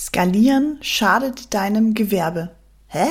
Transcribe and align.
Skalieren 0.00 0.78
schadet 0.80 1.52
deinem 1.52 1.92
Gewerbe. 1.92 2.52
Hä? 2.86 3.06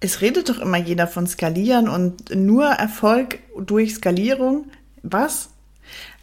Es 0.00 0.22
redet 0.22 0.48
doch 0.48 0.58
immer 0.58 0.76
jeder 0.76 1.06
von 1.06 1.28
Skalieren 1.28 1.88
und 1.88 2.34
nur 2.34 2.64
Erfolg 2.64 3.38
durch 3.56 3.94
Skalierung. 3.94 4.66
Was? 5.04 5.50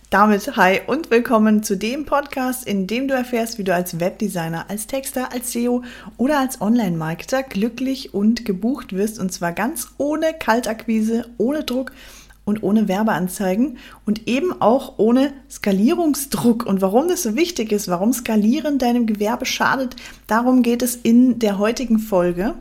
Damit 0.10 0.58
hi 0.58 0.82
und 0.88 1.10
willkommen 1.10 1.64
zu 1.64 1.78
dem 1.78 2.06
Podcast, 2.06 2.68
in 2.68 2.86
dem 2.86 3.08
du 3.08 3.14
erfährst, 3.14 3.60
wie 3.60 3.64
du 3.64 3.74
als 3.74 4.02
Webdesigner, 4.02 4.70
als 4.70 4.88
Texter, 4.88 5.32
als 5.32 5.54
SEO 5.54 5.86
oder 6.18 6.40
als 6.40 6.60
Online-Marketer 6.60 7.42
glücklich 7.42 8.14
und 8.14 8.44
gebucht 8.44 8.92
wirst 8.92 9.20
und 9.20 9.32
zwar 9.32 9.54
ganz 9.54 9.88
ohne 9.98 10.34
Kaltakquise, 10.34 11.30
ohne 11.38 11.64
Druck 11.64 11.94
und 12.46 12.64
ohne 12.64 12.88
Werbeanzeigen 12.88 13.78
und 14.06 14.28
eben 14.28 14.62
auch 14.62 14.94
ohne 14.98 15.34
Skalierungsdruck. 15.50 16.66
Und 16.66 16.82
warum 16.82 17.08
das 17.08 17.24
so 17.24 17.36
wichtig 17.36 17.72
ist, 17.72 17.88
warum 17.88 18.14
Skalieren 18.14 18.78
deinem 18.78 19.06
Gewerbe 19.06 19.46
schadet, 19.46 19.96
darum 20.28 20.64
geht 20.64 20.82
es 20.82 20.96
in 20.96 21.40
der 21.40 21.58
heutigen 21.58 22.00
Folge. 22.00 22.56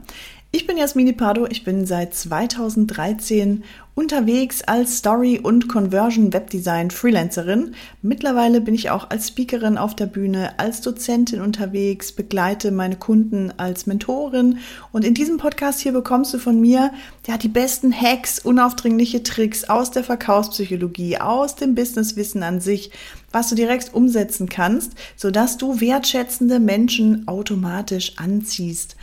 Ich 0.53 0.67
bin 0.67 0.77
Jasmini 0.77 1.13
Pardo, 1.13 1.47
ich 1.47 1.63
bin 1.63 1.87
seit 1.87 2.13
2013 2.13 3.63
unterwegs 3.95 4.63
als 4.63 4.99
Story- 4.99 5.39
und 5.39 5.69
Conversion-Webdesign-Freelancerin. 5.69 7.77
Mittlerweile 8.03 8.61
bin 8.61 8.75
ich 8.75 8.91
auch 8.91 9.11
als 9.11 9.29
Speakerin 9.29 9.79
auf 9.79 9.95
der 9.95 10.07
Bühne, 10.07 10.59
als 10.59 10.81
Dozentin 10.81 11.41
unterwegs, 11.41 12.11
begleite 12.11 12.73
meine 12.73 12.97
Kunden 12.97 13.53
als 13.59 13.87
Mentorin. 13.87 14.59
Und 14.91 15.05
in 15.05 15.15
diesem 15.15 15.37
Podcast 15.37 15.79
hier 15.79 15.93
bekommst 15.93 16.35
du 16.35 16.39
von 16.39 16.61
mir 16.61 16.91
ja 17.29 17.39
die 17.39 17.47
besten 17.47 17.93
Hacks, 17.93 18.41
unaufdringliche 18.41 19.23
Tricks 19.23 19.63
aus 19.63 19.93
der 19.93 20.03
Verkaufspsychologie, 20.03 21.19
aus 21.19 21.55
dem 21.55 21.77
Businesswissen 21.77 22.43
an 22.43 22.61
sich, 22.61 22.91
was 23.31 23.51
du 23.51 23.55
direkt 23.55 23.95
umsetzen 23.95 24.49
kannst, 24.49 24.95
sodass 25.15 25.59
du 25.59 25.81
wertschätzende 25.81 26.59
Menschen 26.59 27.29
automatisch 27.29 28.15
anziehst. 28.17 28.97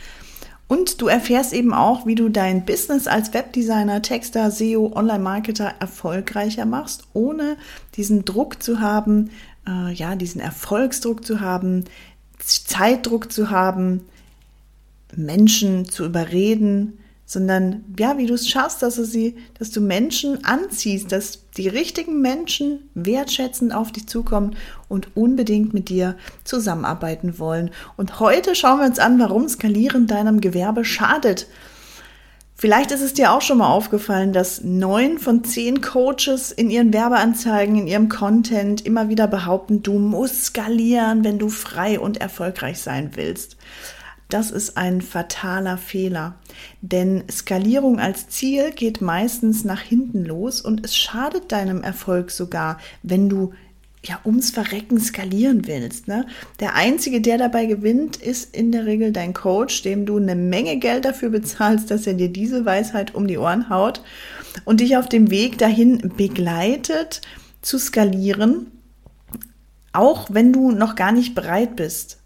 Und 0.68 1.00
du 1.00 1.08
erfährst 1.08 1.54
eben 1.54 1.72
auch, 1.72 2.06
wie 2.06 2.14
du 2.14 2.28
dein 2.28 2.66
Business 2.66 3.06
als 3.06 3.32
Webdesigner, 3.32 4.02
Texter, 4.02 4.50
SEO, 4.50 4.92
Online-Marketer 4.94 5.74
erfolgreicher 5.80 6.66
machst, 6.66 7.04
ohne 7.14 7.56
diesen 7.96 8.26
Druck 8.26 8.62
zu 8.62 8.80
haben, 8.80 9.30
äh, 9.66 9.92
ja, 9.94 10.14
diesen 10.14 10.42
Erfolgsdruck 10.42 11.24
zu 11.24 11.40
haben, 11.40 11.84
Zeitdruck 12.38 13.32
zu 13.32 13.50
haben, 13.50 14.02
Menschen 15.16 15.86
zu 15.86 16.04
überreden, 16.04 16.98
sondern 17.28 17.84
ja, 17.98 18.16
wie 18.16 18.24
du 18.24 18.32
es 18.32 18.48
schaffst, 18.48 18.82
dass 18.82 18.96
du 18.96 19.04
sie, 19.04 19.36
dass 19.58 19.70
du 19.70 19.82
Menschen 19.82 20.46
anziehst, 20.46 21.12
dass 21.12 21.50
die 21.58 21.68
richtigen 21.68 22.22
Menschen 22.22 22.88
wertschätzend 22.94 23.74
auf 23.74 23.92
dich 23.92 24.08
zukommen 24.08 24.56
und 24.88 25.14
unbedingt 25.14 25.74
mit 25.74 25.90
dir 25.90 26.16
zusammenarbeiten 26.44 27.38
wollen. 27.38 27.70
Und 27.98 28.18
heute 28.18 28.54
schauen 28.54 28.80
wir 28.80 28.86
uns 28.86 28.98
an, 28.98 29.20
warum 29.20 29.46
Skalieren 29.46 30.06
deinem 30.06 30.40
Gewerbe 30.40 30.86
schadet. 30.86 31.46
Vielleicht 32.54 32.92
ist 32.92 33.02
es 33.02 33.12
dir 33.12 33.30
auch 33.32 33.42
schon 33.42 33.58
mal 33.58 33.70
aufgefallen, 33.70 34.32
dass 34.32 34.64
neun 34.64 35.18
von 35.18 35.44
zehn 35.44 35.82
Coaches 35.82 36.50
in 36.50 36.70
ihren 36.70 36.94
Werbeanzeigen, 36.94 37.76
in 37.76 37.86
ihrem 37.86 38.08
Content 38.08 38.86
immer 38.86 39.10
wieder 39.10 39.26
behaupten, 39.26 39.82
du 39.82 39.98
musst 39.98 40.46
skalieren, 40.46 41.24
wenn 41.24 41.38
du 41.38 41.50
frei 41.50 42.00
und 42.00 42.22
erfolgreich 42.22 42.78
sein 42.78 43.10
willst. 43.16 43.58
Das 44.28 44.50
ist 44.50 44.76
ein 44.76 45.00
fataler 45.00 45.78
Fehler, 45.78 46.34
denn 46.82 47.24
Skalierung 47.30 47.98
als 47.98 48.28
Ziel 48.28 48.72
geht 48.72 49.00
meistens 49.00 49.64
nach 49.64 49.80
hinten 49.80 50.24
los 50.24 50.60
und 50.60 50.84
es 50.84 50.94
schadet 50.94 51.50
deinem 51.50 51.82
Erfolg 51.82 52.30
sogar, 52.30 52.78
wenn 53.02 53.30
du 53.30 53.54
ja 54.04 54.20
ums 54.24 54.50
Verrecken 54.50 55.00
skalieren 55.00 55.66
willst. 55.66 56.08
Ne? 56.08 56.26
Der 56.60 56.74
Einzige, 56.74 57.20
der 57.20 57.38
dabei 57.38 57.64
gewinnt, 57.64 58.16
ist 58.16 58.54
in 58.54 58.70
der 58.70 58.84
Regel 58.84 59.12
dein 59.12 59.32
Coach, 59.32 59.82
dem 59.82 60.04
du 60.04 60.18
eine 60.18 60.36
Menge 60.36 60.76
Geld 60.76 61.06
dafür 61.06 61.30
bezahlst, 61.30 61.90
dass 61.90 62.06
er 62.06 62.14
dir 62.14 62.28
diese 62.28 62.64
Weisheit 62.64 63.14
um 63.14 63.26
die 63.26 63.38
Ohren 63.38 63.70
haut 63.70 64.02
und 64.64 64.80
dich 64.80 64.96
auf 64.98 65.08
dem 65.08 65.30
Weg 65.30 65.58
dahin 65.58 66.12
begleitet 66.16 67.22
zu 67.62 67.78
skalieren, 67.78 68.70
auch 69.92 70.28
wenn 70.30 70.52
du 70.52 70.70
noch 70.70 70.94
gar 70.94 71.12
nicht 71.12 71.34
bereit 71.34 71.76
bist. 71.76 72.17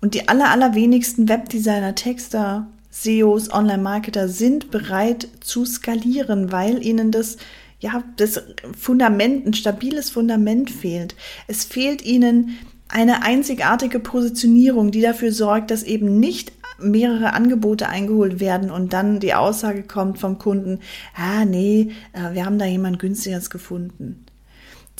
Und 0.00 0.14
die 0.14 0.28
aller, 0.28 0.50
allerwenigsten 0.50 1.28
Webdesigner, 1.28 1.94
Texter, 1.94 2.66
SEOs, 2.90 3.52
Online-Marketer 3.52 4.28
sind 4.28 4.70
bereit 4.70 5.28
zu 5.40 5.64
skalieren, 5.64 6.52
weil 6.52 6.84
ihnen 6.84 7.10
das 7.10 7.36
ja, 7.78 8.02
das 8.16 8.42
Fundament, 8.76 9.46
ein 9.46 9.54
stabiles 9.54 10.10
Fundament 10.10 10.70
fehlt. 10.70 11.14
Es 11.46 11.64
fehlt 11.64 12.02
ihnen 12.04 12.56
eine 12.88 13.22
einzigartige 13.22 14.00
Positionierung, 14.00 14.90
die 14.90 15.00
dafür 15.00 15.32
sorgt, 15.32 15.70
dass 15.70 15.82
eben 15.82 16.18
nicht 16.18 16.52
mehrere 16.78 17.32
Angebote 17.32 17.88
eingeholt 17.88 18.38
werden 18.38 18.70
und 18.70 18.92
dann 18.92 19.18
die 19.18 19.34
Aussage 19.34 19.82
kommt 19.82 20.18
vom 20.18 20.38
Kunden, 20.38 20.80
ah 21.14 21.44
nee, 21.44 21.92
äh, 22.12 22.34
wir 22.34 22.44
haben 22.44 22.58
da 22.58 22.66
jemand 22.66 22.98
günstigeres 22.98 23.50
gefunden. 23.50 24.24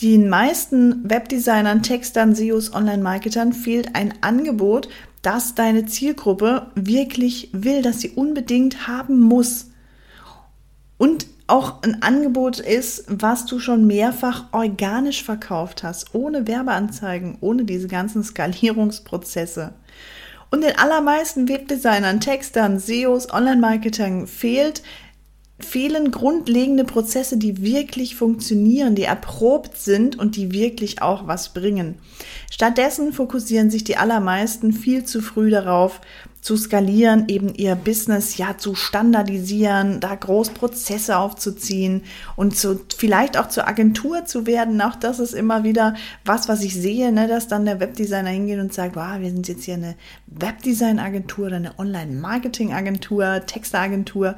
Den 0.02 0.28
meisten 0.28 1.08
Webdesignern, 1.08 1.82
Textern, 1.82 2.34
SEOs, 2.34 2.74
Online-Marketern 2.74 3.54
fehlt 3.54 3.94
ein 3.94 4.12
Angebot, 4.20 4.88
das 5.22 5.54
deine 5.54 5.86
Zielgruppe 5.86 6.70
wirklich 6.74 7.48
will, 7.52 7.80
das 7.80 8.00
sie 8.00 8.10
unbedingt 8.10 8.86
haben 8.86 9.18
muss. 9.18 9.70
Und 10.98 11.26
auch 11.46 11.82
ein 11.82 12.02
Angebot 12.02 12.58
ist, 12.58 13.04
was 13.08 13.46
du 13.46 13.58
schon 13.58 13.86
mehrfach 13.86 14.52
organisch 14.52 15.22
verkauft 15.22 15.82
hast, 15.82 16.14
ohne 16.14 16.46
Werbeanzeigen, 16.46 17.38
ohne 17.40 17.64
diese 17.64 17.88
ganzen 17.88 18.22
Skalierungsprozesse. 18.22 19.72
Und 20.50 20.62
den 20.62 20.78
allermeisten 20.78 21.48
Webdesignern, 21.48 22.20
Textern, 22.20 22.78
SEOs, 22.78 23.32
Online-Marketing 23.32 24.26
fehlt 24.26 24.82
fehlen 25.58 26.10
grundlegende 26.10 26.84
Prozesse, 26.84 27.38
die 27.38 27.62
wirklich 27.62 28.14
funktionieren, 28.14 28.94
die 28.94 29.04
erprobt 29.04 29.76
sind 29.78 30.18
und 30.18 30.36
die 30.36 30.52
wirklich 30.52 31.00
auch 31.00 31.26
was 31.26 31.54
bringen. 31.54 31.96
Stattdessen 32.50 33.12
fokussieren 33.12 33.70
sich 33.70 33.82
die 33.82 33.96
allermeisten 33.96 34.72
viel 34.72 35.04
zu 35.04 35.22
früh 35.22 35.50
darauf, 35.50 36.00
zu 36.46 36.56
skalieren, 36.56 37.24
eben 37.26 37.52
ihr 37.56 37.74
Business 37.74 38.36
ja 38.36 38.56
zu 38.56 38.76
standardisieren, 38.76 39.98
da 39.98 40.14
groß 40.14 40.50
Prozesse 40.50 41.18
aufzuziehen 41.18 42.04
und 42.36 42.56
zu, 42.56 42.82
vielleicht 42.96 43.36
auch 43.36 43.48
zur 43.48 43.66
Agentur 43.66 44.26
zu 44.26 44.46
werden. 44.46 44.80
Auch 44.80 44.94
das 44.94 45.18
ist 45.18 45.34
immer 45.34 45.64
wieder 45.64 45.96
was, 46.24 46.48
was 46.48 46.62
ich 46.62 46.74
sehe, 46.74 47.10
ne, 47.10 47.26
dass 47.26 47.48
dann 47.48 47.64
der 47.64 47.80
Webdesigner 47.80 48.30
hingeht 48.30 48.60
und 48.60 48.72
sagt, 48.72 48.94
wow, 48.94 49.18
wir 49.18 49.28
sind 49.28 49.48
jetzt 49.48 49.64
hier 49.64 49.74
eine 49.74 49.96
Webdesign-Agentur 50.28 51.46
oder 51.46 51.56
eine 51.56 51.76
Online-Marketing-Agentur, 51.80 53.42
Textagentur. 53.44 54.36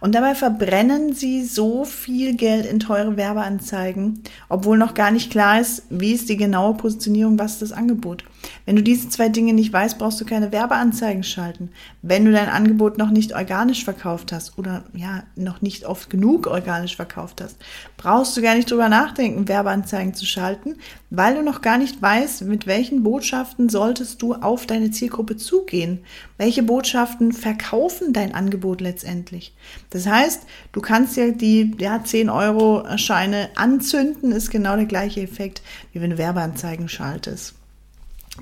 Und 0.00 0.14
dabei 0.14 0.34
verbrennen 0.34 1.12
sie 1.12 1.44
so 1.44 1.84
viel 1.84 2.36
Geld 2.36 2.64
in 2.64 2.80
teure 2.80 3.18
Werbeanzeigen, 3.18 4.22
obwohl 4.48 4.78
noch 4.78 4.94
gar 4.94 5.10
nicht 5.10 5.30
klar 5.30 5.60
ist, 5.60 5.82
wie 5.90 6.14
ist 6.14 6.30
die 6.30 6.38
genaue 6.38 6.72
Positionierung, 6.78 7.38
was 7.38 7.52
ist 7.52 7.62
das 7.62 7.72
Angebot. 7.72 8.24
Wenn 8.66 8.76
du 8.76 8.82
diese 8.82 9.08
zwei 9.08 9.28
Dinge 9.28 9.52
nicht 9.52 9.72
weißt, 9.72 9.98
brauchst 9.98 10.20
du 10.20 10.24
keine 10.24 10.52
Werbeanzeigen 10.52 11.22
schalten. 11.22 11.70
Wenn 12.02 12.24
du 12.24 12.32
dein 12.32 12.48
Angebot 12.48 12.98
noch 12.98 13.10
nicht 13.10 13.34
organisch 13.34 13.84
verkauft 13.84 14.32
hast 14.32 14.58
oder 14.58 14.84
ja, 14.94 15.24
noch 15.36 15.60
nicht 15.60 15.84
oft 15.84 16.10
genug 16.10 16.46
organisch 16.46 16.96
verkauft 16.96 17.40
hast, 17.40 17.56
brauchst 17.96 18.36
du 18.36 18.42
gar 18.42 18.54
nicht 18.54 18.70
drüber 18.70 18.88
nachdenken, 18.88 19.48
Werbeanzeigen 19.48 20.14
zu 20.14 20.26
schalten, 20.26 20.76
weil 21.10 21.34
du 21.34 21.42
noch 21.42 21.60
gar 21.62 21.78
nicht 21.78 22.00
weißt, 22.00 22.42
mit 22.42 22.66
welchen 22.66 23.02
Botschaften 23.02 23.68
solltest 23.68 24.22
du 24.22 24.34
auf 24.34 24.66
deine 24.66 24.90
Zielgruppe 24.90 25.36
zugehen. 25.36 26.00
Welche 26.38 26.62
Botschaften 26.62 27.32
verkaufen 27.32 28.12
dein 28.12 28.34
Angebot 28.34 28.80
letztendlich? 28.80 29.54
Das 29.90 30.06
heißt, 30.06 30.46
du 30.72 30.80
kannst 30.80 31.16
ja 31.16 31.30
die 31.30 31.74
ja, 31.78 32.02
10 32.02 32.30
Euro 32.30 32.84
Scheine 32.96 33.50
anzünden, 33.56 34.32
ist 34.32 34.50
genau 34.50 34.76
der 34.76 34.86
gleiche 34.86 35.20
Effekt, 35.20 35.62
wie 35.92 36.00
wenn 36.00 36.10
du 36.10 36.18
Werbeanzeigen 36.18 36.88
schaltest. 36.88 37.59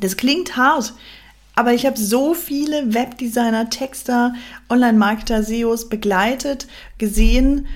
Das 0.00 0.16
klingt 0.16 0.56
hart, 0.56 0.94
aber 1.54 1.74
ich 1.74 1.86
habe 1.86 1.98
so 1.98 2.34
viele 2.34 2.94
Webdesigner, 2.94 3.68
Texter, 3.68 4.34
Online-Marketer, 4.68 5.42
SEOs 5.42 5.88
begleitet, 5.88 6.68
gesehen, 6.98 7.66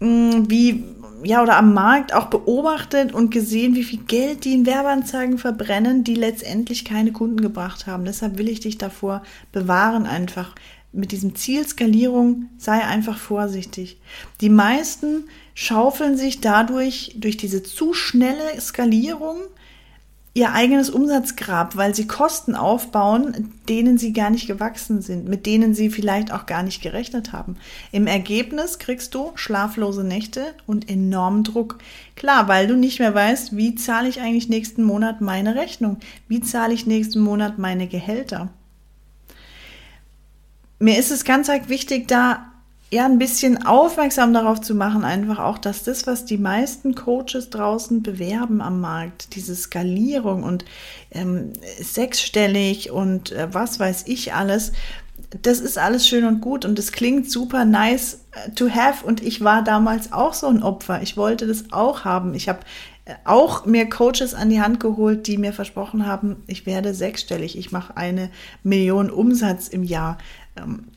mm, 0.00 0.44
wie 0.48 0.84
ja, 1.24 1.42
oder 1.42 1.56
am 1.56 1.72
Markt 1.74 2.12
auch 2.12 2.26
beobachtet 2.26 3.12
und 3.12 3.30
gesehen, 3.30 3.74
wie 3.74 3.84
viel 3.84 4.00
Geld 4.00 4.44
die 4.44 4.54
in 4.54 4.66
Werbeanzeigen 4.66 5.38
verbrennen, 5.38 6.04
die 6.04 6.14
letztendlich 6.14 6.84
keine 6.84 7.12
Kunden 7.12 7.40
gebracht 7.40 7.86
haben. 7.86 8.04
Deshalb 8.04 8.38
will 8.38 8.48
ich 8.48 8.60
dich 8.60 8.78
davor 8.78 9.22
bewahren, 9.52 10.06
einfach 10.06 10.54
mit 10.92 11.12
diesem 11.12 11.34
Ziel 11.34 11.66
Skalierung, 11.66 12.50
sei 12.58 12.84
einfach 12.84 13.16
vorsichtig. 13.16 13.98
Die 14.40 14.50
meisten 14.50 15.24
schaufeln 15.54 16.16
sich 16.16 16.40
dadurch 16.40 17.14
durch 17.16 17.36
diese 17.36 17.62
zu 17.62 17.94
schnelle 17.94 18.60
Skalierung 18.60 19.38
ihr 20.34 20.52
eigenes 20.52 20.88
Umsatzgrab, 20.88 21.76
weil 21.76 21.94
sie 21.94 22.06
Kosten 22.06 22.54
aufbauen, 22.54 23.52
denen 23.68 23.98
sie 23.98 24.14
gar 24.14 24.30
nicht 24.30 24.46
gewachsen 24.46 25.02
sind, 25.02 25.28
mit 25.28 25.44
denen 25.44 25.74
sie 25.74 25.90
vielleicht 25.90 26.32
auch 26.32 26.46
gar 26.46 26.62
nicht 26.62 26.80
gerechnet 26.80 27.32
haben. 27.32 27.56
Im 27.90 28.06
Ergebnis 28.06 28.78
kriegst 28.78 29.14
du 29.14 29.32
schlaflose 29.34 30.04
Nächte 30.04 30.54
und 30.66 30.88
enormen 30.88 31.44
Druck. 31.44 31.78
Klar, 32.16 32.48
weil 32.48 32.66
du 32.66 32.76
nicht 32.76 32.98
mehr 32.98 33.14
weißt, 33.14 33.56
wie 33.56 33.74
zahle 33.74 34.08
ich 34.08 34.20
eigentlich 34.20 34.48
nächsten 34.48 34.82
Monat 34.82 35.20
meine 35.20 35.54
Rechnung? 35.54 35.98
Wie 36.28 36.40
zahle 36.40 36.72
ich 36.72 36.86
nächsten 36.86 37.20
Monat 37.20 37.58
meine 37.58 37.86
Gehälter? 37.86 38.48
Mir 40.78 40.98
ist 40.98 41.10
es 41.10 41.24
ganz 41.24 41.48
wichtig, 41.68 42.08
da 42.08 42.51
ja 42.92 43.06
ein 43.06 43.18
bisschen 43.18 43.64
aufmerksam 43.64 44.34
darauf 44.34 44.60
zu 44.60 44.74
machen, 44.74 45.02
einfach 45.02 45.38
auch, 45.38 45.56
dass 45.56 45.82
das, 45.82 46.06
was 46.06 46.26
die 46.26 46.36
meisten 46.36 46.94
Coaches 46.94 47.48
draußen 47.48 48.02
bewerben 48.02 48.60
am 48.60 48.82
Markt, 48.82 49.34
diese 49.34 49.56
Skalierung 49.56 50.42
und 50.42 50.66
ähm, 51.10 51.54
sechsstellig 51.80 52.90
und 52.90 53.32
äh, 53.32 53.48
was 53.52 53.80
weiß 53.80 54.04
ich 54.08 54.34
alles, 54.34 54.72
das 55.40 55.60
ist 55.60 55.78
alles 55.78 56.06
schön 56.06 56.26
und 56.26 56.42
gut 56.42 56.66
und 56.66 56.78
es 56.78 56.92
klingt 56.92 57.30
super 57.30 57.64
nice 57.64 58.26
äh, 58.32 58.50
to 58.50 58.68
have 58.68 59.06
und 59.06 59.22
ich 59.22 59.42
war 59.42 59.64
damals 59.64 60.12
auch 60.12 60.34
so 60.34 60.48
ein 60.48 60.62
Opfer. 60.62 61.00
Ich 61.00 61.16
wollte 61.16 61.46
das 61.46 61.72
auch 61.72 62.04
haben. 62.04 62.34
Ich 62.34 62.50
habe 62.50 62.60
äh, 63.06 63.14
auch 63.24 63.64
mir 63.64 63.88
Coaches 63.88 64.34
an 64.34 64.50
die 64.50 64.60
Hand 64.60 64.80
geholt, 64.80 65.26
die 65.26 65.38
mir 65.38 65.54
versprochen 65.54 66.06
haben, 66.06 66.42
ich 66.46 66.66
werde 66.66 66.92
sechsstellig, 66.92 67.56
ich 67.56 67.72
mache 67.72 67.96
eine 67.96 68.30
Million 68.62 69.10
Umsatz 69.10 69.68
im 69.68 69.82
Jahr. 69.82 70.18
Ähm, 70.56 70.88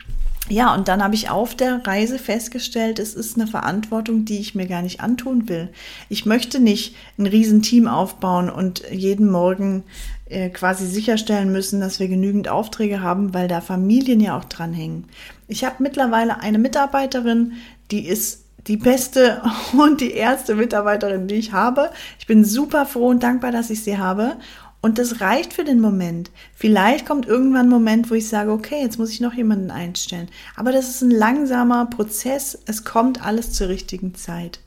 ja, 0.48 0.76
und 0.76 0.88
dann 0.88 1.04
habe 1.04 1.16
ich 1.16 1.30
auf 1.30 1.56
der 1.56 1.86
Reise 1.86 2.20
festgestellt, 2.20 3.00
es 3.00 3.16
ist 3.16 3.36
eine 3.36 3.48
Verantwortung, 3.48 4.26
die 4.26 4.40
ich 4.40 4.54
mir 4.54 4.68
gar 4.68 4.84
nicht 4.84 5.02
antun 5.02 5.50
will. 5.50 5.70
Ich 6.08 6.26
möchte 6.26 6.60
nicht 6.60 6.96
ein 7.18 7.26
Riesenteam 7.26 7.88
aufbauen 7.88 8.50
und 8.50 8.84
jeden 8.92 9.30
Morgen 9.32 9.84
äh, 10.28 10.50
quasi 10.50 10.86
sicherstellen 10.86 11.52
müssen, 11.52 11.80
dass 11.80 12.00
wir 12.00 12.08
genügend 12.08 12.48
Aufträge 12.48 13.02
haben, 13.02 13.34
weil 13.34 13.48
da 13.48 13.60
Familien 13.60 14.20
ja 14.20 14.38
auch 14.38 14.46
dranhängen. 14.46 15.06
Ich 15.48 15.64
habe 15.64 15.76
mittlerweile 15.80 16.40
eine 16.40 16.60
Mitarbeiterin, 16.60 17.54
die 17.90 18.08
ist 18.08 18.44
die 18.68 18.78
beste 18.78 19.42
und 19.78 20.02
die 20.02 20.14
erste 20.14 20.56
Mitarbeiterin, 20.56 21.28
die 21.28 21.36
ich 21.36 21.54
habe. 21.54 21.90
Ich 22.20 22.28
bin 22.28 22.46
super 22.46 22.86
froh 22.86 23.08
und 23.08 23.24
dankbar, 23.24 23.52
dass 23.52 23.70
ich 23.70 23.84
sie 23.84 23.98
habe. 23.98 24.38
Und 24.86 25.00
das 25.00 25.20
reicht 25.20 25.54
für 25.54 25.64
den 25.64 25.82
Moment. 25.82 26.30
Vielleicht 26.54 27.08
kommt 27.08 27.26
irgendwann 27.26 27.66
ein 27.66 27.70
Moment, 27.70 28.12
wo 28.12 28.14
ich 28.14 28.30
sage, 28.30 28.52
okay, 28.52 28.84
jetzt 28.84 29.00
muss 29.00 29.10
ich 29.10 29.20
noch 29.20 29.34
jemanden 29.34 29.72
einstellen. 29.72 30.30
Aber 30.56 30.72
das 30.72 30.90
ist 30.90 31.02
ein 31.02 31.10
langsamer 31.10 31.88
Prozess. 31.88 32.60
Es 32.68 32.84
kommt 32.84 33.26
alles 33.26 33.52
zur 33.52 33.68
richtigen 33.68 34.14
Zeit. 34.14 34.60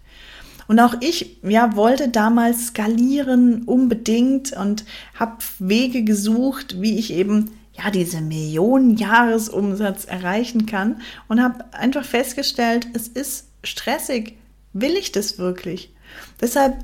Und 0.67 0.81
auch 0.81 0.97
ich, 0.99 1.39
ja, 1.45 1.77
wollte 1.77 2.09
damals 2.09 2.67
skalieren 2.67 3.63
unbedingt 3.63 4.51
und 4.55 4.85
habe 5.15 5.37
Wege 5.61 6.03
gesucht, 6.03 6.83
wie 6.83 6.99
ich 6.99 7.13
eben 7.13 7.53
ja 7.75 7.93
diese 7.93 8.21
Millionen 8.21 8.97
Jahresumsatz 8.97 10.05
erreichen 10.05 10.67
kann 10.67 11.01
und 11.29 11.41
habe 11.41 11.73
einfach 11.73 12.05
festgestellt, 12.05 12.89
es 12.93 13.07
ist 13.07 13.51
stressig. 13.63 14.37
Will 14.73 14.97
ich 14.97 15.13
das 15.13 15.39
wirklich? 15.39 15.95
Deshalb 16.41 16.75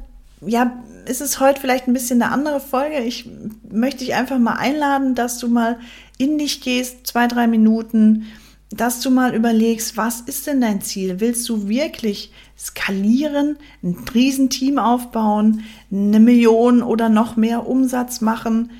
ja, 0.40 0.82
ist 1.06 1.20
es 1.20 1.40
heute 1.40 1.60
vielleicht 1.60 1.86
ein 1.86 1.92
bisschen 1.92 2.22
eine 2.22 2.32
andere 2.32 2.60
Folge. 2.60 3.00
Ich 3.00 3.28
möchte 3.70 4.04
dich 4.04 4.14
einfach 4.14 4.38
mal 4.38 4.54
einladen, 4.54 5.14
dass 5.14 5.38
du 5.38 5.48
mal 5.48 5.78
in 6.19 6.38
dich 6.38 6.60
gehst, 6.60 7.06
zwei, 7.06 7.26
drei 7.26 7.46
Minuten, 7.46 8.26
dass 8.70 9.00
du 9.00 9.10
mal 9.10 9.34
überlegst, 9.34 9.96
was 9.96 10.20
ist 10.22 10.46
denn 10.46 10.60
dein 10.60 10.81
Ziel? 10.81 11.20
Willst 11.20 11.48
du 11.48 11.69
wirklich 11.69 12.32
skalieren, 12.58 13.56
ein 13.82 13.96
Riesenteam 14.12 14.78
aufbauen, 14.78 15.64
eine 15.92 16.20
Million 16.20 16.82
oder 16.82 17.08
noch 17.08 17.37
mehr 17.37 17.66
Umsatz 17.66 18.20
machen? 18.20 18.70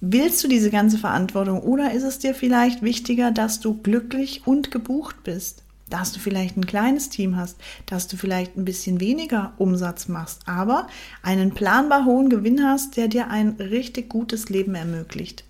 Willst 0.00 0.42
du 0.42 0.48
diese 0.48 0.70
ganze 0.70 0.98
Verantwortung 0.98 1.60
oder 1.60 1.92
ist 1.92 2.02
es 2.02 2.18
dir 2.18 2.34
vielleicht 2.34 2.82
wichtiger, 2.82 3.30
dass 3.30 3.60
du 3.60 3.80
glücklich 3.80 4.42
und 4.46 4.70
gebucht 4.70 5.22
bist? 5.22 5.61
Dass 5.92 6.12
du 6.12 6.20
vielleicht 6.20 6.56
ein 6.56 6.66
kleines 6.66 7.10
Team 7.10 7.36
hast, 7.36 7.58
dass 7.86 8.08
du 8.08 8.16
vielleicht 8.16 8.56
ein 8.56 8.64
bisschen 8.64 9.00
weniger 9.00 9.52
Umsatz 9.58 10.08
machst, 10.08 10.40
aber 10.46 10.86
einen 11.22 11.52
planbar 11.52 12.06
hohen 12.06 12.30
Gewinn 12.30 12.64
hast, 12.64 12.96
der 12.96 13.08
dir 13.08 13.28
ein 13.28 13.56
richtig 13.58 14.08
gutes 14.08 14.48
Leben 14.48 14.74
ermöglicht. 14.74 15.44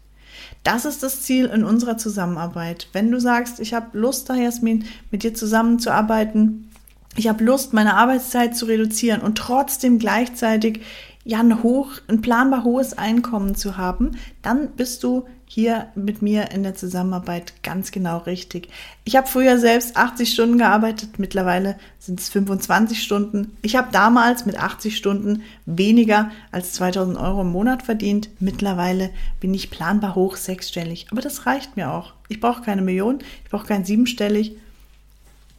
Das 0.64 0.84
ist 0.84 1.02
das 1.02 1.22
Ziel 1.22 1.46
in 1.46 1.64
unserer 1.64 1.96
Zusammenarbeit. 1.96 2.88
Wenn 2.92 3.10
du 3.10 3.20
sagst, 3.20 3.60
ich 3.60 3.74
habe 3.74 3.96
Lust, 3.98 4.28
da 4.30 4.34
Jasmin, 4.34 4.84
mit 5.10 5.22
dir 5.22 5.34
zusammenzuarbeiten, 5.34 6.68
ich 7.14 7.28
habe 7.28 7.44
Lust, 7.44 7.72
meine 7.72 7.94
Arbeitszeit 7.94 8.56
zu 8.56 8.64
reduzieren 8.64 9.20
und 9.20 9.36
trotzdem 9.36 9.98
gleichzeitig 9.98 10.80
ja 11.24 11.40
ein 11.40 11.62
hoch, 11.62 11.92
ein 12.08 12.20
planbar 12.20 12.64
hohes 12.64 12.96
Einkommen 12.98 13.54
zu 13.54 13.76
haben, 13.76 14.12
dann 14.42 14.72
bist 14.72 15.02
du 15.04 15.26
hier 15.54 15.88
mit 15.94 16.22
mir 16.22 16.50
in 16.50 16.62
der 16.62 16.74
Zusammenarbeit 16.74 17.52
ganz 17.62 17.90
genau 17.92 18.18
richtig. 18.18 18.68
Ich 19.04 19.16
habe 19.16 19.26
früher 19.26 19.58
selbst 19.58 19.98
80 19.98 20.32
Stunden 20.32 20.56
gearbeitet, 20.56 21.18
mittlerweile 21.18 21.76
sind 21.98 22.20
es 22.20 22.30
25 22.30 23.02
Stunden. 23.02 23.54
Ich 23.60 23.76
habe 23.76 23.88
damals 23.92 24.46
mit 24.46 24.58
80 24.58 24.96
Stunden 24.96 25.42
weniger 25.66 26.30
als 26.52 26.72
2000 26.72 27.18
Euro 27.18 27.42
im 27.42 27.52
Monat 27.52 27.82
verdient. 27.82 28.30
Mittlerweile 28.40 29.10
bin 29.40 29.52
ich 29.52 29.70
planbar 29.70 30.14
hoch 30.14 30.36
sechsstellig, 30.36 31.08
aber 31.10 31.20
das 31.20 31.44
reicht 31.44 31.76
mir 31.76 31.92
auch. 31.92 32.14
Ich 32.28 32.40
brauche 32.40 32.62
keine 32.62 32.80
Million, 32.80 33.18
ich 33.44 33.50
brauche 33.50 33.66
kein 33.66 33.84
siebenstellig. 33.84 34.56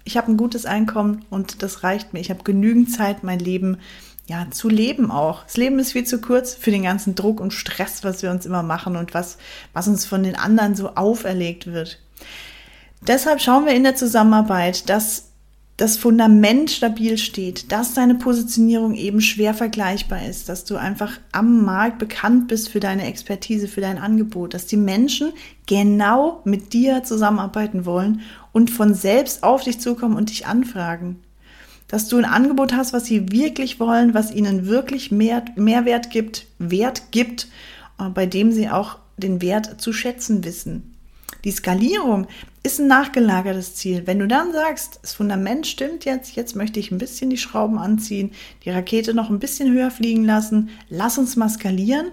Ich 0.05 0.17
habe 0.17 0.31
ein 0.31 0.37
gutes 0.37 0.65
Einkommen 0.65 1.23
und 1.29 1.61
das 1.61 1.83
reicht 1.83 2.13
mir. 2.13 2.19
Ich 2.19 2.31
habe 2.31 2.43
genügend 2.43 2.91
Zeit, 2.91 3.23
mein 3.23 3.39
Leben 3.39 3.77
ja, 4.25 4.47
zu 4.51 4.69
leben 4.69 5.11
auch. 5.11 5.43
Das 5.43 5.57
Leben 5.57 5.79
ist 5.79 5.91
viel 5.91 6.05
zu 6.05 6.21
kurz 6.21 6.53
für 6.55 6.71
den 6.71 6.83
ganzen 6.83 7.15
Druck 7.15 7.39
und 7.39 7.51
Stress, 7.51 8.03
was 8.03 8.23
wir 8.23 8.31
uns 8.31 8.45
immer 8.45 8.63
machen 8.63 8.95
und 8.95 9.13
was, 9.13 9.37
was 9.73 9.87
uns 9.87 10.05
von 10.05 10.23
den 10.23 10.35
anderen 10.35 10.75
so 10.75 10.95
auferlegt 10.95 11.67
wird. 11.67 11.99
Deshalb 13.01 13.41
schauen 13.41 13.65
wir 13.65 13.73
in 13.73 13.83
der 13.83 13.95
Zusammenarbeit, 13.95 14.89
dass 14.89 15.25
das 15.75 15.97
Fundament 15.97 16.69
stabil 16.69 17.17
steht, 17.17 17.71
dass 17.71 17.95
deine 17.95 18.15
Positionierung 18.15 18.93
eben 18.93 19.19
schwer 19.19 19.53
vergleichbar 19.53 20.25
ist, 20.25 20.47
dass 20.47 20.65
du 20.65 20.77
einfach 20.77 21.19
am 21.31 21.65
Markt 21.65 21.97
bekannt 21.97 22.47
bist 22.47 22.69
für 22.69 22.79
deine 22.79 23.05
Expertise, 23.05 23.67
für 23.67 23.81
dein 23.81 23.97
Angebot, 23.97 24.53
dass 24.53 24.67
die 24.67 24.77
Menschen 24.77 25.33
genau 25.65 26.41
mit 26.45 26.73
dir 26.73 27.03
zusammenarbeiten 27.03 27.85
wollen 27.85 28.21
und 28.51 28.69
von 28.69 28.93
selbst 28.93 29.43
auf 29.43 29.63
dich 29.63 29.81
zukommen 29.81 30.15
und 30.15 30.29
dich 30.29 30.45
anfragen 30.45 31.19
dass 31.93 32.07
du 32.07 32.17
ein 32.17 32.25
Angebot 32.25 32.73
hast, 32.73 32.91
was 32.91 33.05
sie 33.05 33.31
wirklich 33.31 33.79
wollen, 33.79 34.15
was 34.15 34.31
ihnen 34.31 34.65
wirklich 34.65 35.11
mehr, 35.11 35.45
Mehrwert 35.55 36.09
gibt, 36.09 36.47
Wert 36.57 37.11
gibt, 37.11 37.49
äh, 37.99 38.09
bei 38.09 38.25
dem 38.25 38.51
sie 38.51 38.67
auch 38.67 38.97
den 39.17 39.43
Wert 39.43 39.79
zu 39.79 39.93
schätzen 39.93 40.43
wissen. 40.43 40.95
Die 41.43 41.51
Skalierung 41.51 42.25
ist 42.63 42.79
ein 42.79 42.87
nachgelagertes 42.87 43.75
Ziel. 43.75 44.07
Wenn 44.07 44.17
du 44.17 44.27
dann 44.27 44.53
sagst, 44.53 45.01
das 45.03 45.13
Fundament 45.13 45.67
stimmt 45.67 46.03
jetzt, 46.03 46.35
jetzt 46.35 46.55
möchte 46.55 46.79
ich 46.79 46.89
ein 46.89 46.97
bisschen 46.97 47.29
die 47.29 47.37
Schrauben 47.37 47.77
anziehen, 47.77 48.31
die 48.65 48.71
Rakete 48.71 49.13
noch 49.13 49.29
ein 49.29 49.37
bisschen 49.37 49.71
höher 49.71 49.91
fliegen 49.91 50.25
lassen, 50.25 50.71
lass 50.89 51.19
uns 51.19 51.35
mal 51.35 51.49
skalieren, 51.49 52.07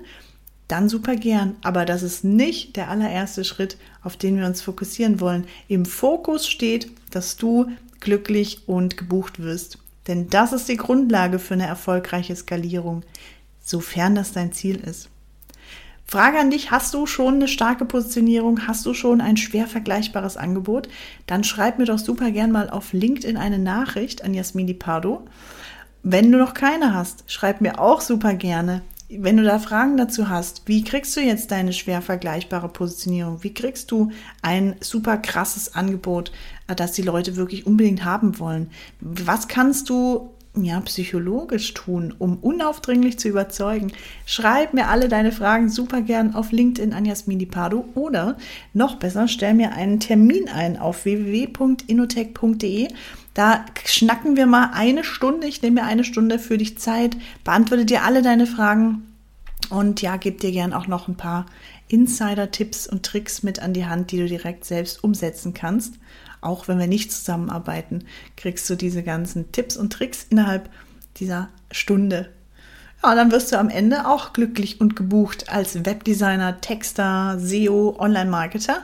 dann 0.69 0.91
super 0.91 1.17
gern. 1.17 1.57
Aber 1.63 1.87
das 1.87 2.03
ist 2.03 2.23
nicht 2.23 2.77
der 2.77 2.91
allererste 2.91 3.45
Schritt, 3.45 3.79
auf 4.03 4.19
den 4.19 4.37
wir 4.37 4.45
uns 4.45 4.61
fokussieren 4.61 5.21
wollen. 5.21 5.47
Im 5.69 5.87
Fokus 5.87 6.47
steht, 6.47 6.91
dass 7.11 7.39
du 7.39 7.65
glücklich 8.01 8.67
und 8.67 8.97
gebucht 8.97 9.43
wirst. 9.43 9.79
Denn 10.07 10.29
das 10.29 10.53
ist 10.53 10.69
die 10.69 10.77
Grundlage 10.77 11.39
für 11.39 11.55
eine 11.55 11.67
erfolgreiche 11.67 12.35
Skalierung, 12.35 13.03
sofern 13.63 14.15
das 14.15 14.33
dein 14.33 14.53
Ziel 14.53 14.77
ist. 14.77 15.09
Frage 16.11 16.41
an 16.41 16.51
dich, 16.51 16.73
hast 16.73 16.93
du 16.93 17.07
schon 17.07 17.35
eine 17.35 17.47
starke 17.47 17.85
Positionierung? 17.85 18.67
Hast 18.67 18.85
du 18.85 18.95
schon 18.95 19.21
ein 19.21 19.37
schwer 19.37 19.69
vergleichbares 19.69 20.37
Angebot? 20.37 20.89
Dann 21.27 21.45
schreib 21.45 21.79
mir 21.79 21.85
doch 21.85 22.01
super 22.01 22.33
gern 22.33 22.51
mal 22.51 22.69
auf 22.69 22.93
LinkedIn 22.93 23.37
eine 23.37 23.61
Nachricht 23.61 24.25
an 24.25 24.35
Jasmini 24.35 24.75
Pardo. 24.75 25.25
Wenn 26.03 26.33
du 26.33 26.39
noch 26.39 26.53
keine 26.55 26.95
hast, 26.95 27.23
schreib 27.29 27.61
mir 27.61 27.79
auch 27.79 28.01
super 28.01 28.35
gerne. 28.35 28.83
Wenn 29.13 29.37
du 29.37 29.43
da 29.43 29.59
Fragen 29.59 29.97
dazu 29.97 30.29
hast, 30.29 30.63
wie 30.67 30.85
kriegst 30.85 31.17
du 31.17 31.21
jetzt 31.21 31.51
deine 31.51 31.73
schwer 31.73 32.01
vergleichbare 32.01 32.69
Positionierung? 32.69 33.43
Wie 33.43 33.53
kriegst 33.53 33.91
du 33.91 34.13
ein 34.41 34.77
super 34.81 35.17
krasses 35.17 35.75
Angebot, 35.75 36.31
äh, 36.69 36.77
das 36.77 36.93
die 36.93 37.03
Leute 37.03 37.35
wirklich 37.35 37.67
unbedingt 37.67 38.05
haben 38.05 38.39
wollen? 38.39 38.71
Was 39.01 39.49
kannst 39.49 39.89
du 39.91 40.31
ja, 40.57 40.81
psychologisch 40.81 41.75
tun, 41.75 42.15
um 42.19 42.37
unaufdringlich 42.39 43.19
zu 43.19 43.29
überzeugen? 43.29 43.93
Schreib 44.27 44.75
mir 44.75 44.89
alle 44.89 45.09
deine 45.09 45.33
Fragen 45.33 45.69
super 45.69 46.03
gern 46.03 46.35
auf 46.35 46.53
LinkedIn 46.53 46.93
an 46.93 47.05
Jasmini 47.05 47.47
Pardo 47.47 47.85
oder 47.95 48.37
noch 48.75 48.97
besser, 48.97 49.29
stell 49.29 49.55
mir 49.55 49.73
einen 49.73 50.01
Termin 50.01 50.49
ein 50.49 50.79
auf 50.79 51.05
www.inotech.de 51.05 52.89
da 53.35 53.65
schnacken 53.85 54.37
wir 54.37 54.47
mal 54.47 54.71
eine 54.75 55.05
Stunde. 55.05 55.47
Ich 55.47 55.63
nehme 55.63 55.81
mir 55.81 55.87
eine 55.87 56.05
Stunde 56.05 56.39
für 56.39 56.59
dich 56.59 56.79
Zeit, 56.79 57.17
beantworte 57.45 57.85
dir 57.85 58.03
alle 58.03 58.23
deine 58.23 58.47
Fragen 58.47 59.07
und 59.71 60.03
ja, 60.03 60.17
gebe 60.17 60.39
dir 60.39 60.51
gern 60.51 60.73
auch 60.73 60.89
noch 60.89 61.07
ein 61.07 61.17
paar 61.17 61.47
Insider-Tipps 61.89 62.87
und 62.87 63.05
Tricks 63.05 63.43
mit 63.43 63.61
an 63.61 63.73
die 63.73 63.87
Hand, 63.87 64.11
die 64.11 64.19
du 64.19 64.27
direkt 64.27 64.65
selbst 64.65 65.03
umsetzen 65.05 65.55
kannst. 65.55 65.95
Auch 66.41 66.69
wenn 66.69 66.79
wir 66.79 66.87
nicht 66.87 67.13
zusammenarbeiten, 67.13 68.05
kriegst 68.37 68.69
du 68.71 68.75
diese 68.75 69.03
ganzen 69.03 69.53
Tipps 69.53 69.77
und 69.77 69.93
Tricks 69.93 70.27
innerhalb 70.31 70.71
dieser 71.17 71.49
Stunde. 71.71 72.31
Ja, 73.03 73.15
dann 73.15 73.31
wirst 73.33 73.53
du 73.53 73.59
am 73.59 73.71
Ende 73.71 74.07
auch 74.07 74.33
glücklich 74.33 74.81
und 74.81 74.95
gebucht 74.95 75.49
als 75.49 75.85
Webdesigner, 75.85 76.61
Texter, 76.61 77.39
SEO, 77.39 77.97
Online-Marketer 77.99 78.83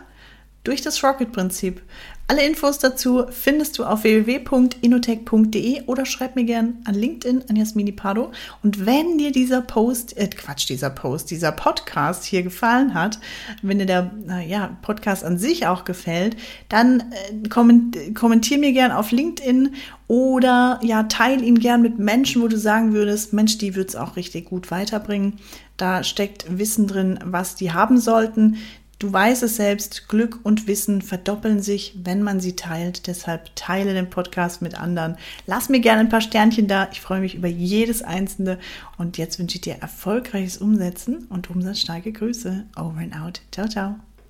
durch 0.65 0.83
das 0.83 1.03
Rocket-Prinzip. 1.03 1.83
Alle 2.29 2.45
Infos 2.45 2.81
dazu 2.81 3.25
findest 3.31 3.79
du 3.79 3.85
auf 3.85 4.03
www.inotech.de 4.03 5.83
oder 5.87 6.05
schreib 6.05 6.35
mir 6.35 6.43
gern 6.43 6.79
an 6.85 6.97
LinkedIn 6.97 7.45
an 7.49 7.55
Jasmini 7.55 7.93
Pardo. 7.93 8.33
Und 8.65 8.85
wenn 8.85 9.17
dir 9.17 9.31
dieser 9.31 9.61
Post, 9.61 10.17
äh 10.19 10.27
Quatsch, 10.27 10.69
dieser 10.69 10.91
Post, 10.91 11.31
dieser 11.31 11.53
Podcast 11.53 12.25
hier 12.25 12.43
gefallen 12.43 12.95
hat, 12.95 13.21
wenn 13.63 13.79
dir 13.79 13.87
der 13.87 14.11
äh, 14.29 14.49
ja, 14.49 14.77
Podcast 14.83 15.23
an 15.23 15.39
sich 15.39 15.69
auch 15.69 15.85
gefällt, 15.85 16.37
dann 16.69 17.01
äh, 17.13 17.49
komment, 17.49 17.97
kommentier 18.17 18.59
mir 18.59 18.73
gern 18.73 18.91
auf 18.91 19.13
LinkedIn 19.13 19.77
oder 20.09 20.81
ja, 20.83 21.05
teil 21.05 21.45
ihn 21.45 21.61
gern 21.61 21.81
mit 21.81 22.01
Menschen, 22.01 22.43
wo 22.43 22.49
du 22.49 22.59
sagen 22.59 22.93
würdest, 22.93 23.35
Mensch, 23.35 23.59
die 23.59 23.77
wird 23.77 23.91
es 23.91 23.97
auch 23.97 24.17
richtig 24.17 24.47
gut 24.47 24.73
weiterbringen. 24.73 25.35
Da 25.77 26.03
steckt 26.03 26.59
Wissen 26.59 26.89
drin, 26.89 27.21
was 27.25 27.55
die 27.55 27.73
haben 27.73 27.99
sollten. 27.99 28.57
Du 28.99 29.13
weißt 29.13 29.43
es 29.43 29.57
selbst, 29.57 30.09
Glück 30.09 30.41
und 30.43 30.67
Wissen 30.67 31.03
verdoppeln 31.03 31.61
sich, 31.61 31.99
wenn 32.03 32.23
man 32.23 32.41
sie 32.41 32.57
teilt. 32.57 33.07
Deshalb 33.07 33.55
teile 33.55 33.93
den 33.93 34.09
Podcast 34.09 34.63
mit 34.63 34.81
anderen. 34.81 35.19
Lass 35.47 35.69
mir 35.69 35.81
gerne 35.81 36.01
ein 36.01 36.09
paar 36.09 36.23
Sternchen 36.23 36.67
da. 36.67 36.89
Ich 36.93 37.03
freue 37.03 37.21
mich 37.21 37.35
über 37.35 37.49
jedes 37.49 38.03
einzelne. 38.03 38.59
Und 38.97 39.19
jetzt 39.19 39.39
wünsche 39.39 39.57
ich 39.57 39.61
dir 39.61 39.75
erfolgreiches 39.75 40.57
Umsetzen 40.57 41.27
und 41.29 41.51
umsatzstarke 41.51 42.11
Grüße. 42.11 42.65
Over 42.77 43.01
and 43.01 43.15
out. 43.15 43.43
Ciao, 43.53 43.69
ciao. 43.69 43.97